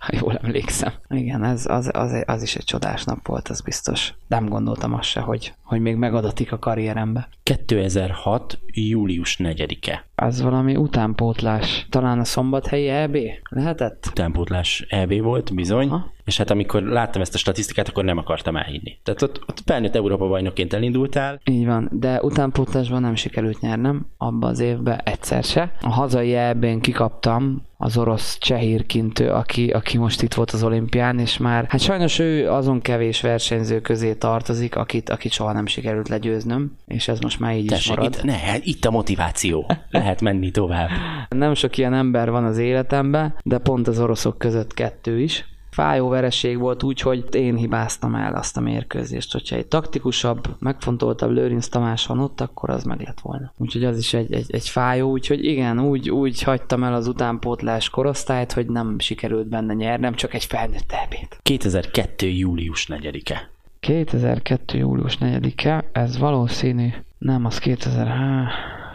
[0.06, 0.92] ha jól emlékszem.
[1.08, 4.14] Igen, ez, az, az, az is egy csodás nap volt, az biztos.
[4.26, 7.28] Nem gondoltam azt se, hogy, hogy még megadatik a karrierembe.
[7.42, 8.58] 2006.
[8.66, 10.04] július 4-e.
[10.14, 11.86] Az valami utánpótlás.
[11.90, 13.16] Talán a szombathelyi EB
[13.50, 14.06] lehetett?
[14.10, 15.88] Utánpótlás EB volt, bizony.
[15.88, 16.12] Ha?
[16.30, 18.98] És hát amikor láttam ezt a statisztikát, akkor nem akartam elhinni.
[19.02, 21.40] Tehát ott, ott felnőtt Európa bajnokként elindultál.
[21.44, 25.72] Így van, de utánpótlásban nem sikerült nyernem, abba az évben egyszer se.
[25.80, 31.36] A hazai EB-n kikaptam az orosz csehírkintő, aki, aki most itt volt az olimpián, és
[31.36, 36.76] már, hát sajnos ő azon kevés versenyző közé tartozik, akit, akit soha nem sikerült legyőznöm,
[36.86, 38.14] és ez most már így Tessék, is marad.
[38.14, 39.70] Itt, ne, hát itt a motiváció.
[39.90, 40.88] Lehet menni tovább.
[41.28, 46.08] Nem sok ilyen ember van az életemben, de pont az oroszok között kettő is fájó
[46.08, 49.32] vereség volt úgy, hogy én hibáztam el azt a mérkőzést.
[49.32, 53.52] Hogyha egy taktikusabb, megfontoltabb Lőrinc Tamás van ott, akkor az meg lett volna.
[53.56, 57.90] Úgyhogy az is egy, egy, egy fájó, úgyhogy igen, úgy, úgy hagytam el az utánpótlás
[57.90, 61.38] korosztályt, hogy nem sikerült benne nyernem, csak egy felnőtt elbét.
[61.42, 62.22] 2002.
[62.22, 63.50] július 4-e.
[63.80, 64.74] 2002.
[64.74, 68.08] július 4-e, ez valószínű, nem, az 2000,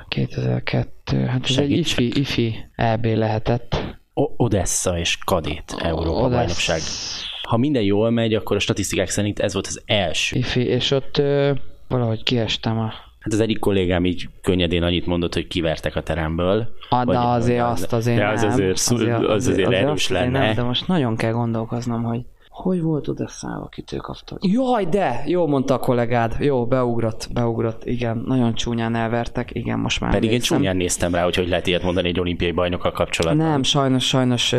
[0.07, 1.99] 2002, hát ez Segítsek.
[1.99, 3.99] egy ifi, ifi EB lehetett.
[4.15, 6.82] Odessa és Kadét Európa bajnokság.
[7.47, 10.38] Ha minden jól megy, akkor a statisztikák szerint ez volt az első.
[10.38, 11.51] Ifi, és ott ö,
[11.88, 12.93] valahogy kiestem a
[13.25, 16.67] Hát az egyik kollégám így könnyedén annyit mondott, hogy kivertek a teremből.
[16.89, 18.51] Ah, de azért azt azért de az nem.
[18.51, 20.39] azért, azért, az azért, azért erős azért lenne.
[20.39, 22.21] Nem, de most nagyon kell gondolkoznom, hogy
[22.55, 24.37] hogy volt oda szállva, akit ő kapta?
[24.39, 25.23] Jaj, de!
[25.25, 26.35] Jó mondta a kollégád.
[26.39, 27.85] Jó, beugrott, beugrott.
[27.85, 29.49] Igen, nagyon csúnyán elvertek.
[29.53, 30.57] Igen, most már Pedig én emlékszem.
[30.57, 33.47] csúnyán néztem rá, hogy hogy lehet ilyet mondani egy olimpiai bajnokkal kapcsolatban.
[33.47, 34.55] Nem, sajnos, sajnos,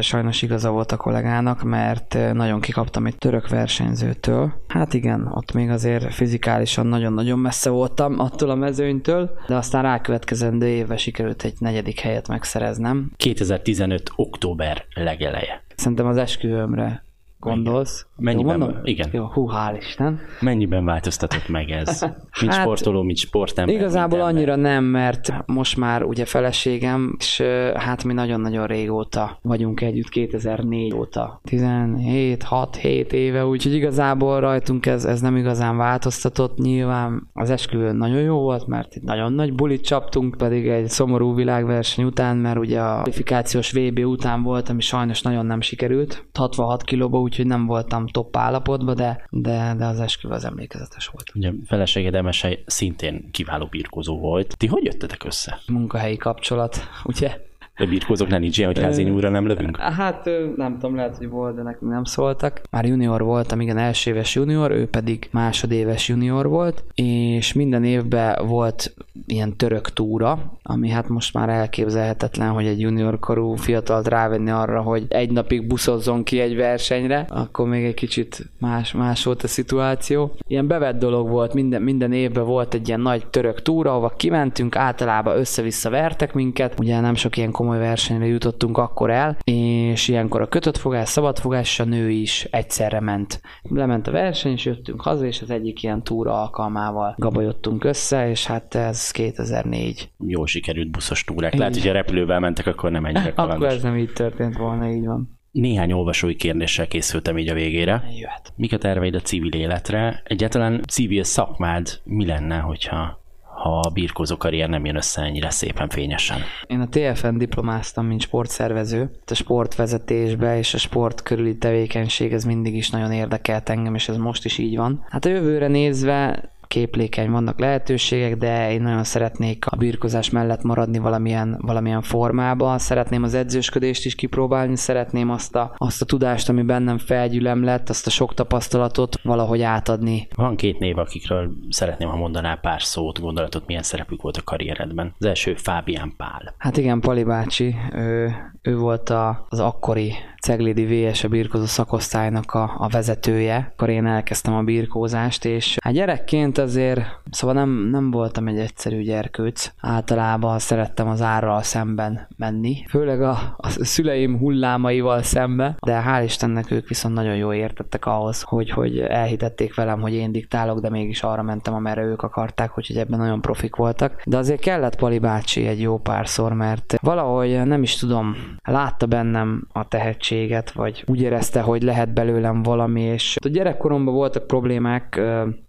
[0.00, 4.52] sajnos igaza volt a kollégának, mert nagyon kikaptam egy török versenyzőtől.
[4.68, 10.66] Hát igen, ott még azért fizikálisan nagyon-nagyon messze voltam attól a mezőnytől, de aztán rákövetkezendő
[10.66, 13.12] évben sikerült egy negyedik helyet megszereznem.
[13.16, 14.10] 2015.
[14.16, 15.62] október legeleje.
[15.76, 17.08] Szerintem az esküvőmre
[17.40, 18.06] gondolsz.
[18.16, 18.80] Mennyiben- Jó, mondom?
[18.84, 19.08] igen.
[19.12, 20.20] Jó, hú, hál' Isten.
[20.40, 22.00] Mennyiben változtatott meg ez?
[22.40, 23.74] Mint Hát, sportoló, mint sportember.
[23.74, 24.48] Igazából mint ember.
[24.52, 27.40] annyira nem, mert most már ugye feleségem, és
[27.74, 31.40] hát mi nagyon-nagyon régóta vagyunk együtt, 2004 óta.
[31.44, 36.58] 17, 6, 7 éve, úgyhogy igazából rajtunk ez, ez nem igazán változtatott.
[36.58, 41.34] Nyilván az esküvő nagyon jó volt, mert itt nagyon nagy bulit csaptunk, pedig egy szomorú
[41.34, 46.24] világverseny után, mert ugye a kvalifikációs VB után volt, ami sajnos nagyon nem sikerült.
[46.38, 51.32] 66 kilóba, úgyhogy nem voltam top állapotban, de, de, de az esküvő az emlékezetes volt.
[51.34, 54.56] Ugye feleséged Emese szintén kiváló birkózó volt.
[54.56, 55.58] Ti hogy jöttetek össze?
[55.66, 57.48] Munkahelyi kapcsolat, ugye?
[57.80, 59.76] De birkózóknál nincs ilyen, hogy házi nyúlra nem lövünk?
[59.76, 62.60] Hát nem tudom, lehet, hogy volt, de nekünk nem szóltak.
[62.70, 68.46] Már junior voltam, igen, első éves junior, ő pedig másodéves junior volt, és minden évben
[68.46, 68.94] volt
[69.26, 74.80] ilyen török túra, ami hát most már elképzelhetetlen, hogy egy junior korú fiatalt rávenni arra,
[74.80, 79.48] hogy egy napig buszozzon ki egy versenyre, akkor még egy kicsit más, más volt a
[79.48, 80.34] szituáció.
[80.46, 84.76] Ilyen bevett dolog volt, minden, minden évben volt egy ilyen nagy török túra, ahova kimentünk,
[84.76, 90.40] általában össze-vissza vertek minket, ugye nem sok ilyen komoly versenyre jutottunk akkor el, és ilyenkor
[90.40, 93.40] a kötött fogás, szabad fogás és a nő is egyszerre ment.
[93.62, 98.46] Lement a verseny, és jöttünk haza, és az egyik ilyen túra alkalmával gabajottunk össze, és
[98.46, 100.10] hát ez 2004.
[100.26, 101.54] Jól sikerült buszos túrák.
[101.54, 103.74] Lehet, hogy a repülővel mentek, akkor nem ennyire Akkor kalandos.
[103.74, 105.38] ez nem így történt volna, így van.
[105.50, 108.04] Néhány olvasói kérdéssel készültem így a végére.
[108.18, 108.52] Jöhet.
[108.56, 110.22] Mik a terveid a civil életre?
[110.24, 113.19] Egyáltalán civil szakmád mi lenne, hogyha
[113.60, 116.38] ha a birkózó karrier nem jön össze ennyire szépen fényesen?
[116.66, 119.10] Én a TFN diplomáztam, mint sportszervező.
[119.26, 124.16] A sportvezetésbe és a sport körüli tevékenység ez mindig is nagyon érdekelt engem, és ez
[124.16, 125.04] most is így van.
[125.08, 130.98] Hát a jövőre nézve képlékeny, vannak lehetőségek, de én nagyon szeretnék a birkozás mellett maradni
[130.98, 132.78] valamilyen, valamilyen formában.
[132.78, 137.88] Szeretném az edzősködést is kipróbálni, szeretném azt a, azt a tudást, ami bennem felgyülem lett,
[137.88, 143.20] azt a sok tapasztalatot valahogy átadni Van két név, akikről szeretném, ha mondanál pár szót,
[143.20, 145.14] gondolatot, milyen szerepük volt a karrieredben.
[145.18, 146.54] Az első Fábián Pál.
[146.58, 152.52] Hát igen, Pali bácsi, ő, ő volt a, az akkori Ceglédi VS a birkózó szakosztálynak
[152.52, 158.10] a, a vezetője, akkor én elkezdtem a birkózást, és hát gyerekként azért, szóval nem, nem
[158.10, 159.70] voltam egy egyszerű gyerkőc.
[159.80, 166.70] Általában szerettem az árral szemben menni, főleg a, a szüleim hullámaival szembe, de hál' Istennek
[166.70, 171.22] ők viszont nagyon jól értettek ahhoz, hogy, hogy elhitették velem, hogy én diktálok, de mégis
[171.22, 174.22] arra mentem, amerre ők akarták, úgyhogy ebben nagyon profik voltak.
[174.24, 179.66] De azért kellett Pali bácsi egy jó párszor, mert valahogy nem is tudom, látta bennem
[179.72, 185.20] a tehetséget, vagy úgy érezte, hogy lehet belőlem valami, és a gyerekkoromban voltak problémák,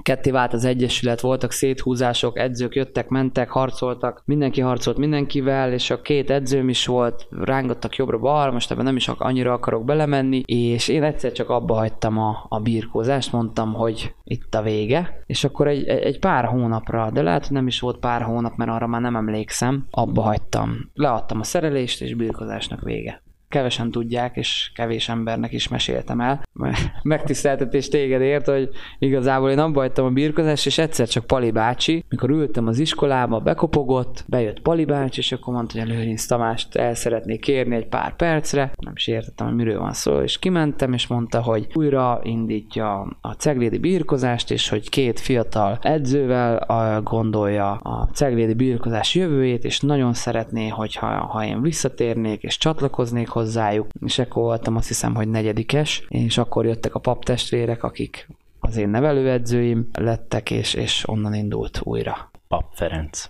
[0.04, 6.02] ketté vált az egyesület, voltak széthúzások, edzők jöttek, mentek, harcoltak, mindenki harcolt mindenkivel, és a
[6.02, 11.04] két edzőm is volt, rángattak jobbra-balra, most ebben nem is annyira akarok belemenni, és én
[11.04, 15.88] egyszer csak abba hagytam a, a birkózást, mondtam, hogy itt a vége, és akkor egy,
[15.88, 19.16] egy pár hónapra, de lehet, hogy nem is volt pár hónap, mert arra már nem
[19.16, 20.90] emlékszem, abba hagytam.
[20.94, 26.44] Leadtam a szerelést, és birkozásnak vége kevesen tudják, és kevés embernek is meséltem el.
[27.04, 32.06] Megtiszteltetés téged ért, hogy igazából én abba hagytam a birkozást, és egyszer csak Pali bácsi,
[32.10, 36.76] mikor ültem az iskolába, bekopogott, bejött Pali bácsi, és akkor mondta, hogy a Lőrinc Tamást
[36.76, 38.72] el szeretnék kérni egy pár percre.
[38.80, 43.32] Nem is értettem, hogy miről van szó, és kimentem, és mondta, hogy újra indítja a
[43.32, 50.68] ceglédi birkozást, és hogy két fiatal edzővel gondolja a ceglédi birkozás jövőjét, és nagyon szeretné,
[50.68, 56.38] hogyha ha én visszatérnék, és csatlakoznék hozzájuk, és akkor voltam azt hiszem, hogy negyedikes, és
[56.38, 58.28] akkor jöttek a paptestvérek, akik
[58.60, 62.32] az én nevelőedzőim lettek, és, és onnan indult újra.
[62.48, 63.30] Pap Ferenc.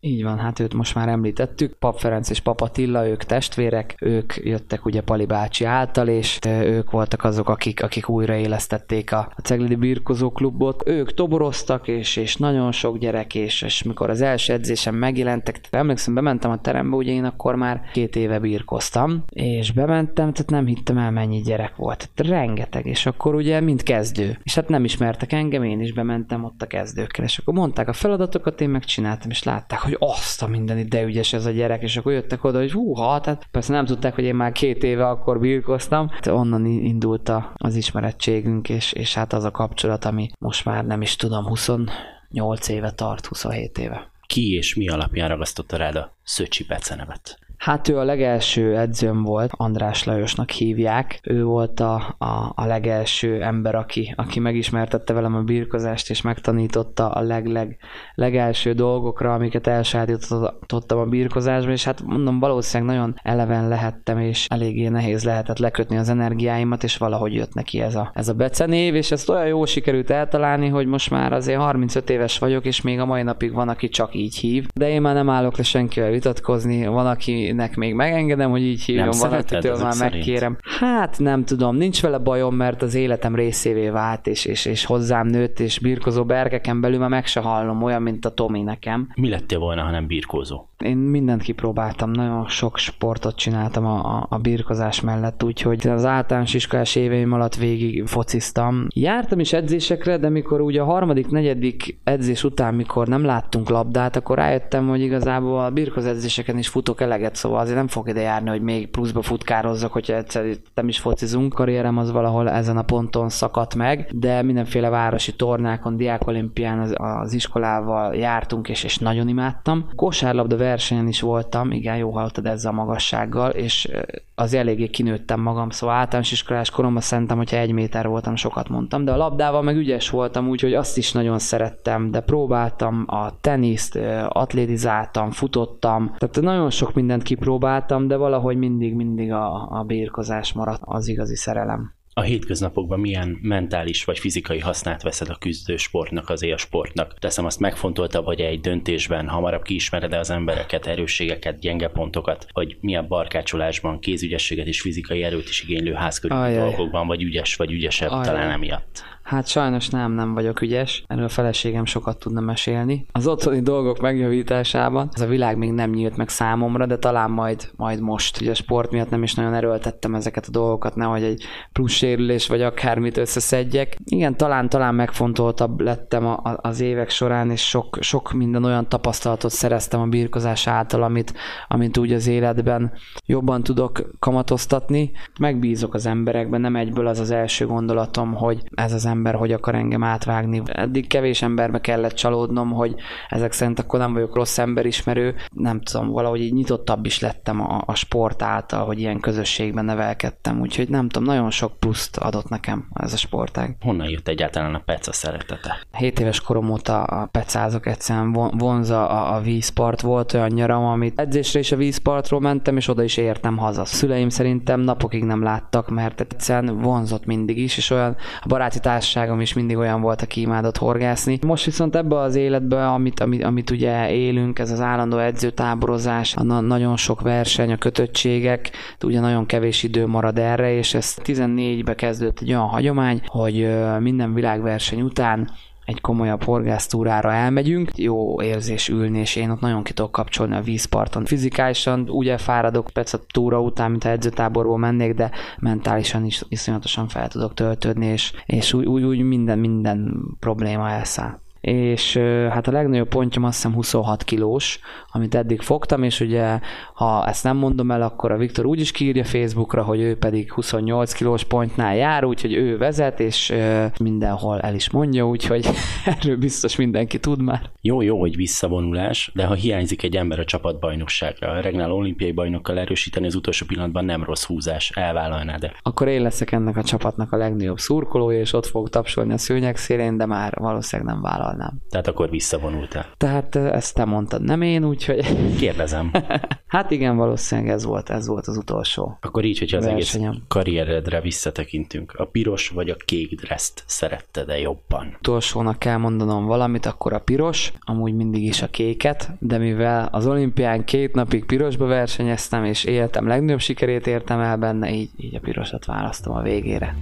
[0.00, 1.72] Így van, hát őt most már említettük.
[1.72, 6.90] Pap Ferenc és Pap Attila, ők testvérek, ők jöttek ugye Pali bácsi által, és ők
[6.90, 10.82] voltak azok, akik, akik újraélesztették a, a Ceglidi Birkozó klubot.
[10.86, 16.14] Ők toboroztak, és, és nagyon sok gyerek, és, és mikor az első edzésem megjelentek, emlékszem,
[16.14, 20.98] bementem a terembe, ugye én akkor már két éve birkoztam, és bementem, tehát nem hittem
[20.98, 22.08] el, mennyi gyerek volt.
[22.14, 24.38] Tehát rengeteg, és akkor ugye mind kezdő.
[24.42, 27.92] És hát nem ismertek engem, én is bementem ott a kezdőkkel, és akkor mondták a
[27.92, 31.96] feladatokat, én megcsináltam, és látták, hogy azt a minden de ügyes ez a gyerek, és
[31.96, 35.40] akkor jöttek oda, hogy húha, tehát persze nem tudták, hogy én már két éve akkor
[35.40, 36.08] birkoztam.
[36.08, 41.02] Tehát onnan indult az ismerettségünk, és, és hát az a kapcsolat, ami most már nem
[41.02, 44.10] is tudom, 28 éve tart, 27 éve.
[44.26, 47.38] Ki és mi alapján ragasztotta rád a Szöcsi Pece nevet?
[47.58, 51.20] Hát ő a legelső edzőm volt, András Lajosnak hívják.
[51.22, 57.10] Ő volt a, a, a legelső ember, aki, aki megismertette velem a birkozást, és megtanította
[57.10, 57.76] a leg-leg
[58.14, 64.88] legelső dolgokra, amiket elsajátítottam a birkozásban, és hát mondom, valószínűleg nagyon eleven lehettem, és eléggé
[64.88, 69.10] nehéz lehetett lekötni az energiáimat, és valahogy jött neki ez a, ez a becenév, és
[69.10, 73.06] ezt olyan jó sikerült eltalálni, hogy most már azért 35 éves vagyok, és még a
[73.06, 74.66] mai napig van, aki csak így hív.
[74.74, 78.82] De én már nem állok le senkivel vitatkozni, van, aki valakinek még megengedem, hogy így
[78.82, 80.56] hívjam, valakitől már megkérem.
[80.78, 85.26] Hát nem tudom, nincs vele bajom, mert az életem részévé vált, és, és, és hozzám
[85.26, 89.08] nőtt, és birkozó berkeken belül már meg se hallom, olyan, mint a Tomi nekem.
[89.14, 90.66] Mi lettél volna, ha nem birkózó?
[90.78, 96.54] Én mindent kipróbáltam, nagyon sok sportot csináltam a, a, a birkozás mellett, úgyhogy az általános
[96.54, 98.86] iskolás éveim alatt végig fociztam.
[98.94, 104.16] Jártam is edzésekre, de mikor ugye a harmadik, negyedik edzés után, mikor nem láttunk labdát,
[104.16, 108.20] akkor rájöttem, hogy igazából a birkoz edzéseken is futok eleget, szóval azért nem fog ide
[108.20, 111.52] járni, hogy még pluszba futkározzak, hogyha egyszer nem is focizunk.
[111.54, 117.32] Karrierem az valahol ezen a ponton szakadt meg, de mindenféle városi tornákon, diákolimpián az, az
[117.32, 119.88] iskolával jártunk, és, és nagyon imádtam.
[119.96, 123.90] Kosárlabda versenyen is voltam, igen, jó hallottad ezzel a magassággal, és
[124.34, 129.04] az eléggé kinőttem magam, szóval általános iskolás koromban szerintem, hogyha egy méter voltam, sokat mondtam,
[129.04, 133.98] de a labdával meg ügyes voltam, úgyhogy azt is nagyon szerettem, de próbáltam a teniszt,
[134.28, 140.82] atlétizáltam, futottam, tehát nagyon sok mindent kipróbáltam, de valahogy mindig, mindig a, a bírkozás maradt
[140.84, 147.18] az igazi szerelem a hétköznapokban milyen mentális vagy fizikai hasznát veszed a küzdősportnak, az élsportnak.
[147.18, 153.08] Teszem azt megfontolta, hogy egy döntésben hamarabb kiismered az embereket, erősségeket, gyenge pontokat, hogy milyen
[153.08, 158.24] barkácsolásban, kézügyességet és fizikai erőt is igénylő házkörű dolgokban vagy ügyes vagy ügyesebb Ajaj.
[158.24, 159.02] talán emiatt.
[159.28, 161.04] Hát sajnos nem, nem vagyok ügyes.
[161.06, 163.06] Erről a feleségem sokat tudna mesélni.
[163.12, 167.70] Az otthoni dolgok megjavításában ez a világ még nem nyílt meg számomra, de talán majd,
[167.76, 168.40] majd most.
[168.40, 172.48] Ugye a sport miatt nem is nagyon erőltettem ezeket a dolgokat, nehogy egy plusz sérülés
[172.48, 173.96] vagy akármit összeszedjek.
[174.04, 178.88] Igen, talán, talán megfontoltabb lettem a, a, az évek során, és sok, sok minden olyan
[178.88, 181.34] tapasztalatot szereztem a birkozás által, amit,
[181.68, 182.92] amit úgy az életben
[183.26, 185.10] jobban tudok kamatoztatni.
[185.40, 189.52] Megbízok az emberekben, nem egyből az az első gondolatom, hogy ez az ember ember hogy
[189.52, 190.62] akar engem átvágni.
[190.66, 192.94] Eddig kevés emberbe kellett csalódnom, hogy
[193.28, 195.34] ezek szerint akkor nem vagyok rossz emberismerő.
[195.54, 200.60] Nem tudom, valahogy így nyitottabb is lettem a, a sport által, hogy ilyen közösségben nevelkedtem.
[200.60, 203.76] Úgyhogy nem tudom, nagyon sok pluszt adott nekem ez a sportág.
[203.80, 205.86] Honnan jött egyáltalán a peca szeretete?
[205.92, 210.00] 7 éves korom óta a pecázok egyszerűen vonza a, a vízpart.
[210.00, 213.84] Volt olyan nyaram, amit edzésre is a vízpartról mentem, és oda is értem haza.
[213.84, 219.07] Szüleim szerintem napokig nem láttak, mert egyszerűen vonzott mindig is, és olyan a baráti társ
[219.12, 221.38] társaságom is mindig olyan volt, aki imádott horgászni.
[221.46, 226.42] Most viszont ebbe az életbe, amit, amit, amit ugye élünk, ez az állandó edzőtáborozás, a
[226.42, 228.70] na- nagyon sok verseny, a kötöttségek,
[229.02, 233.68] ugye nagyon kevés idő marad erre, és ez 14-be kezdődött egy olyan hagyomány, hogy
[233.98, 235.50] minden világverseny után
[235.88, 240.60] egy komolyabb horgásztúrára elmegyünk, jó érzés ülni, és én ott nagyon ki tudok kapcsolni a
[240.60, 241.24] vízparton.
[241.24, 247.08] Fizikálisan úgy elfáradok persze a túra után, mint a edzőtáborból mennék, de mentálisan is iszonyatosan
[247.08, 252.16] fel tudok töltődni, és, és úgy, úgy, úgy minden, minden probléma elszáll és
[252.50, 254.80] hát a legnagyobb pontjom azt hiszem 26 kilós,
[255.12, 256.58] amit eddig fogtam, és ugye
[256.94, 260.52] ha ezt nem mondom el, akkor a Viktor úgy is kiírja Facebookra, hogy ő pedig
[260.52, 263.54] 28 kilós pontnál jár, úgyhogy ő vezet, és
[264.00, 265.68] mindenhol el is mondja, úgyhogy
[266.04, 267.70] erről biztos mindenki tud már.
[267.80, 272.78] Jó, jó, hogy visszavonulás, de ha hiányzik egy ember a csapatbajnokságra, a regnál olimpiai bajnokkal
[272.78, 275.72] erősíteni az utolsó pillanatban nem rossz húzás, elvállalnád de.
[275.82, 279.76] Akkor én leszek ennek a csapatnak a legnagyobb szurkolója, és ott fog tapsolni a szőnyeg
[279.76, 281.80] szélén, de már valószínűleg nem vállal vállalnám.
[281.90, 283.06] Tehát akkor visszavonultál.
[283.16, 285.56] Tehát ezt te mondtad, nem én, úgyhogy...
[285.56, 286.10] Kérdezem.
[286.66, 289.18] hát igen, valószínűleg ez volt, ez volt az utolsó.
[289.20, 290.30] Akkor így, hogyha az Versenyem.
[290.30, 295.16] egész karrieredre visszatekintünk, a piros vagy a kék dreszt szeretted-e jobban?
[295.18, 300.26] Utolsónak kell mondanom valamit, akkor a piros, amúgy mindig is a kéket, de mivel az
[300.26, 305.40] olimpián két napig pirosba versenyeztem, és életem legnagyobb sikerét értem el benne, így, így a
[305.40, 306.96] pirosat választom a végére.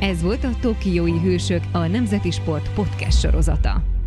[0.00, 3.97] Ez volt a Tokiói Hősök, a Nemzeti Sport podcast sorozata.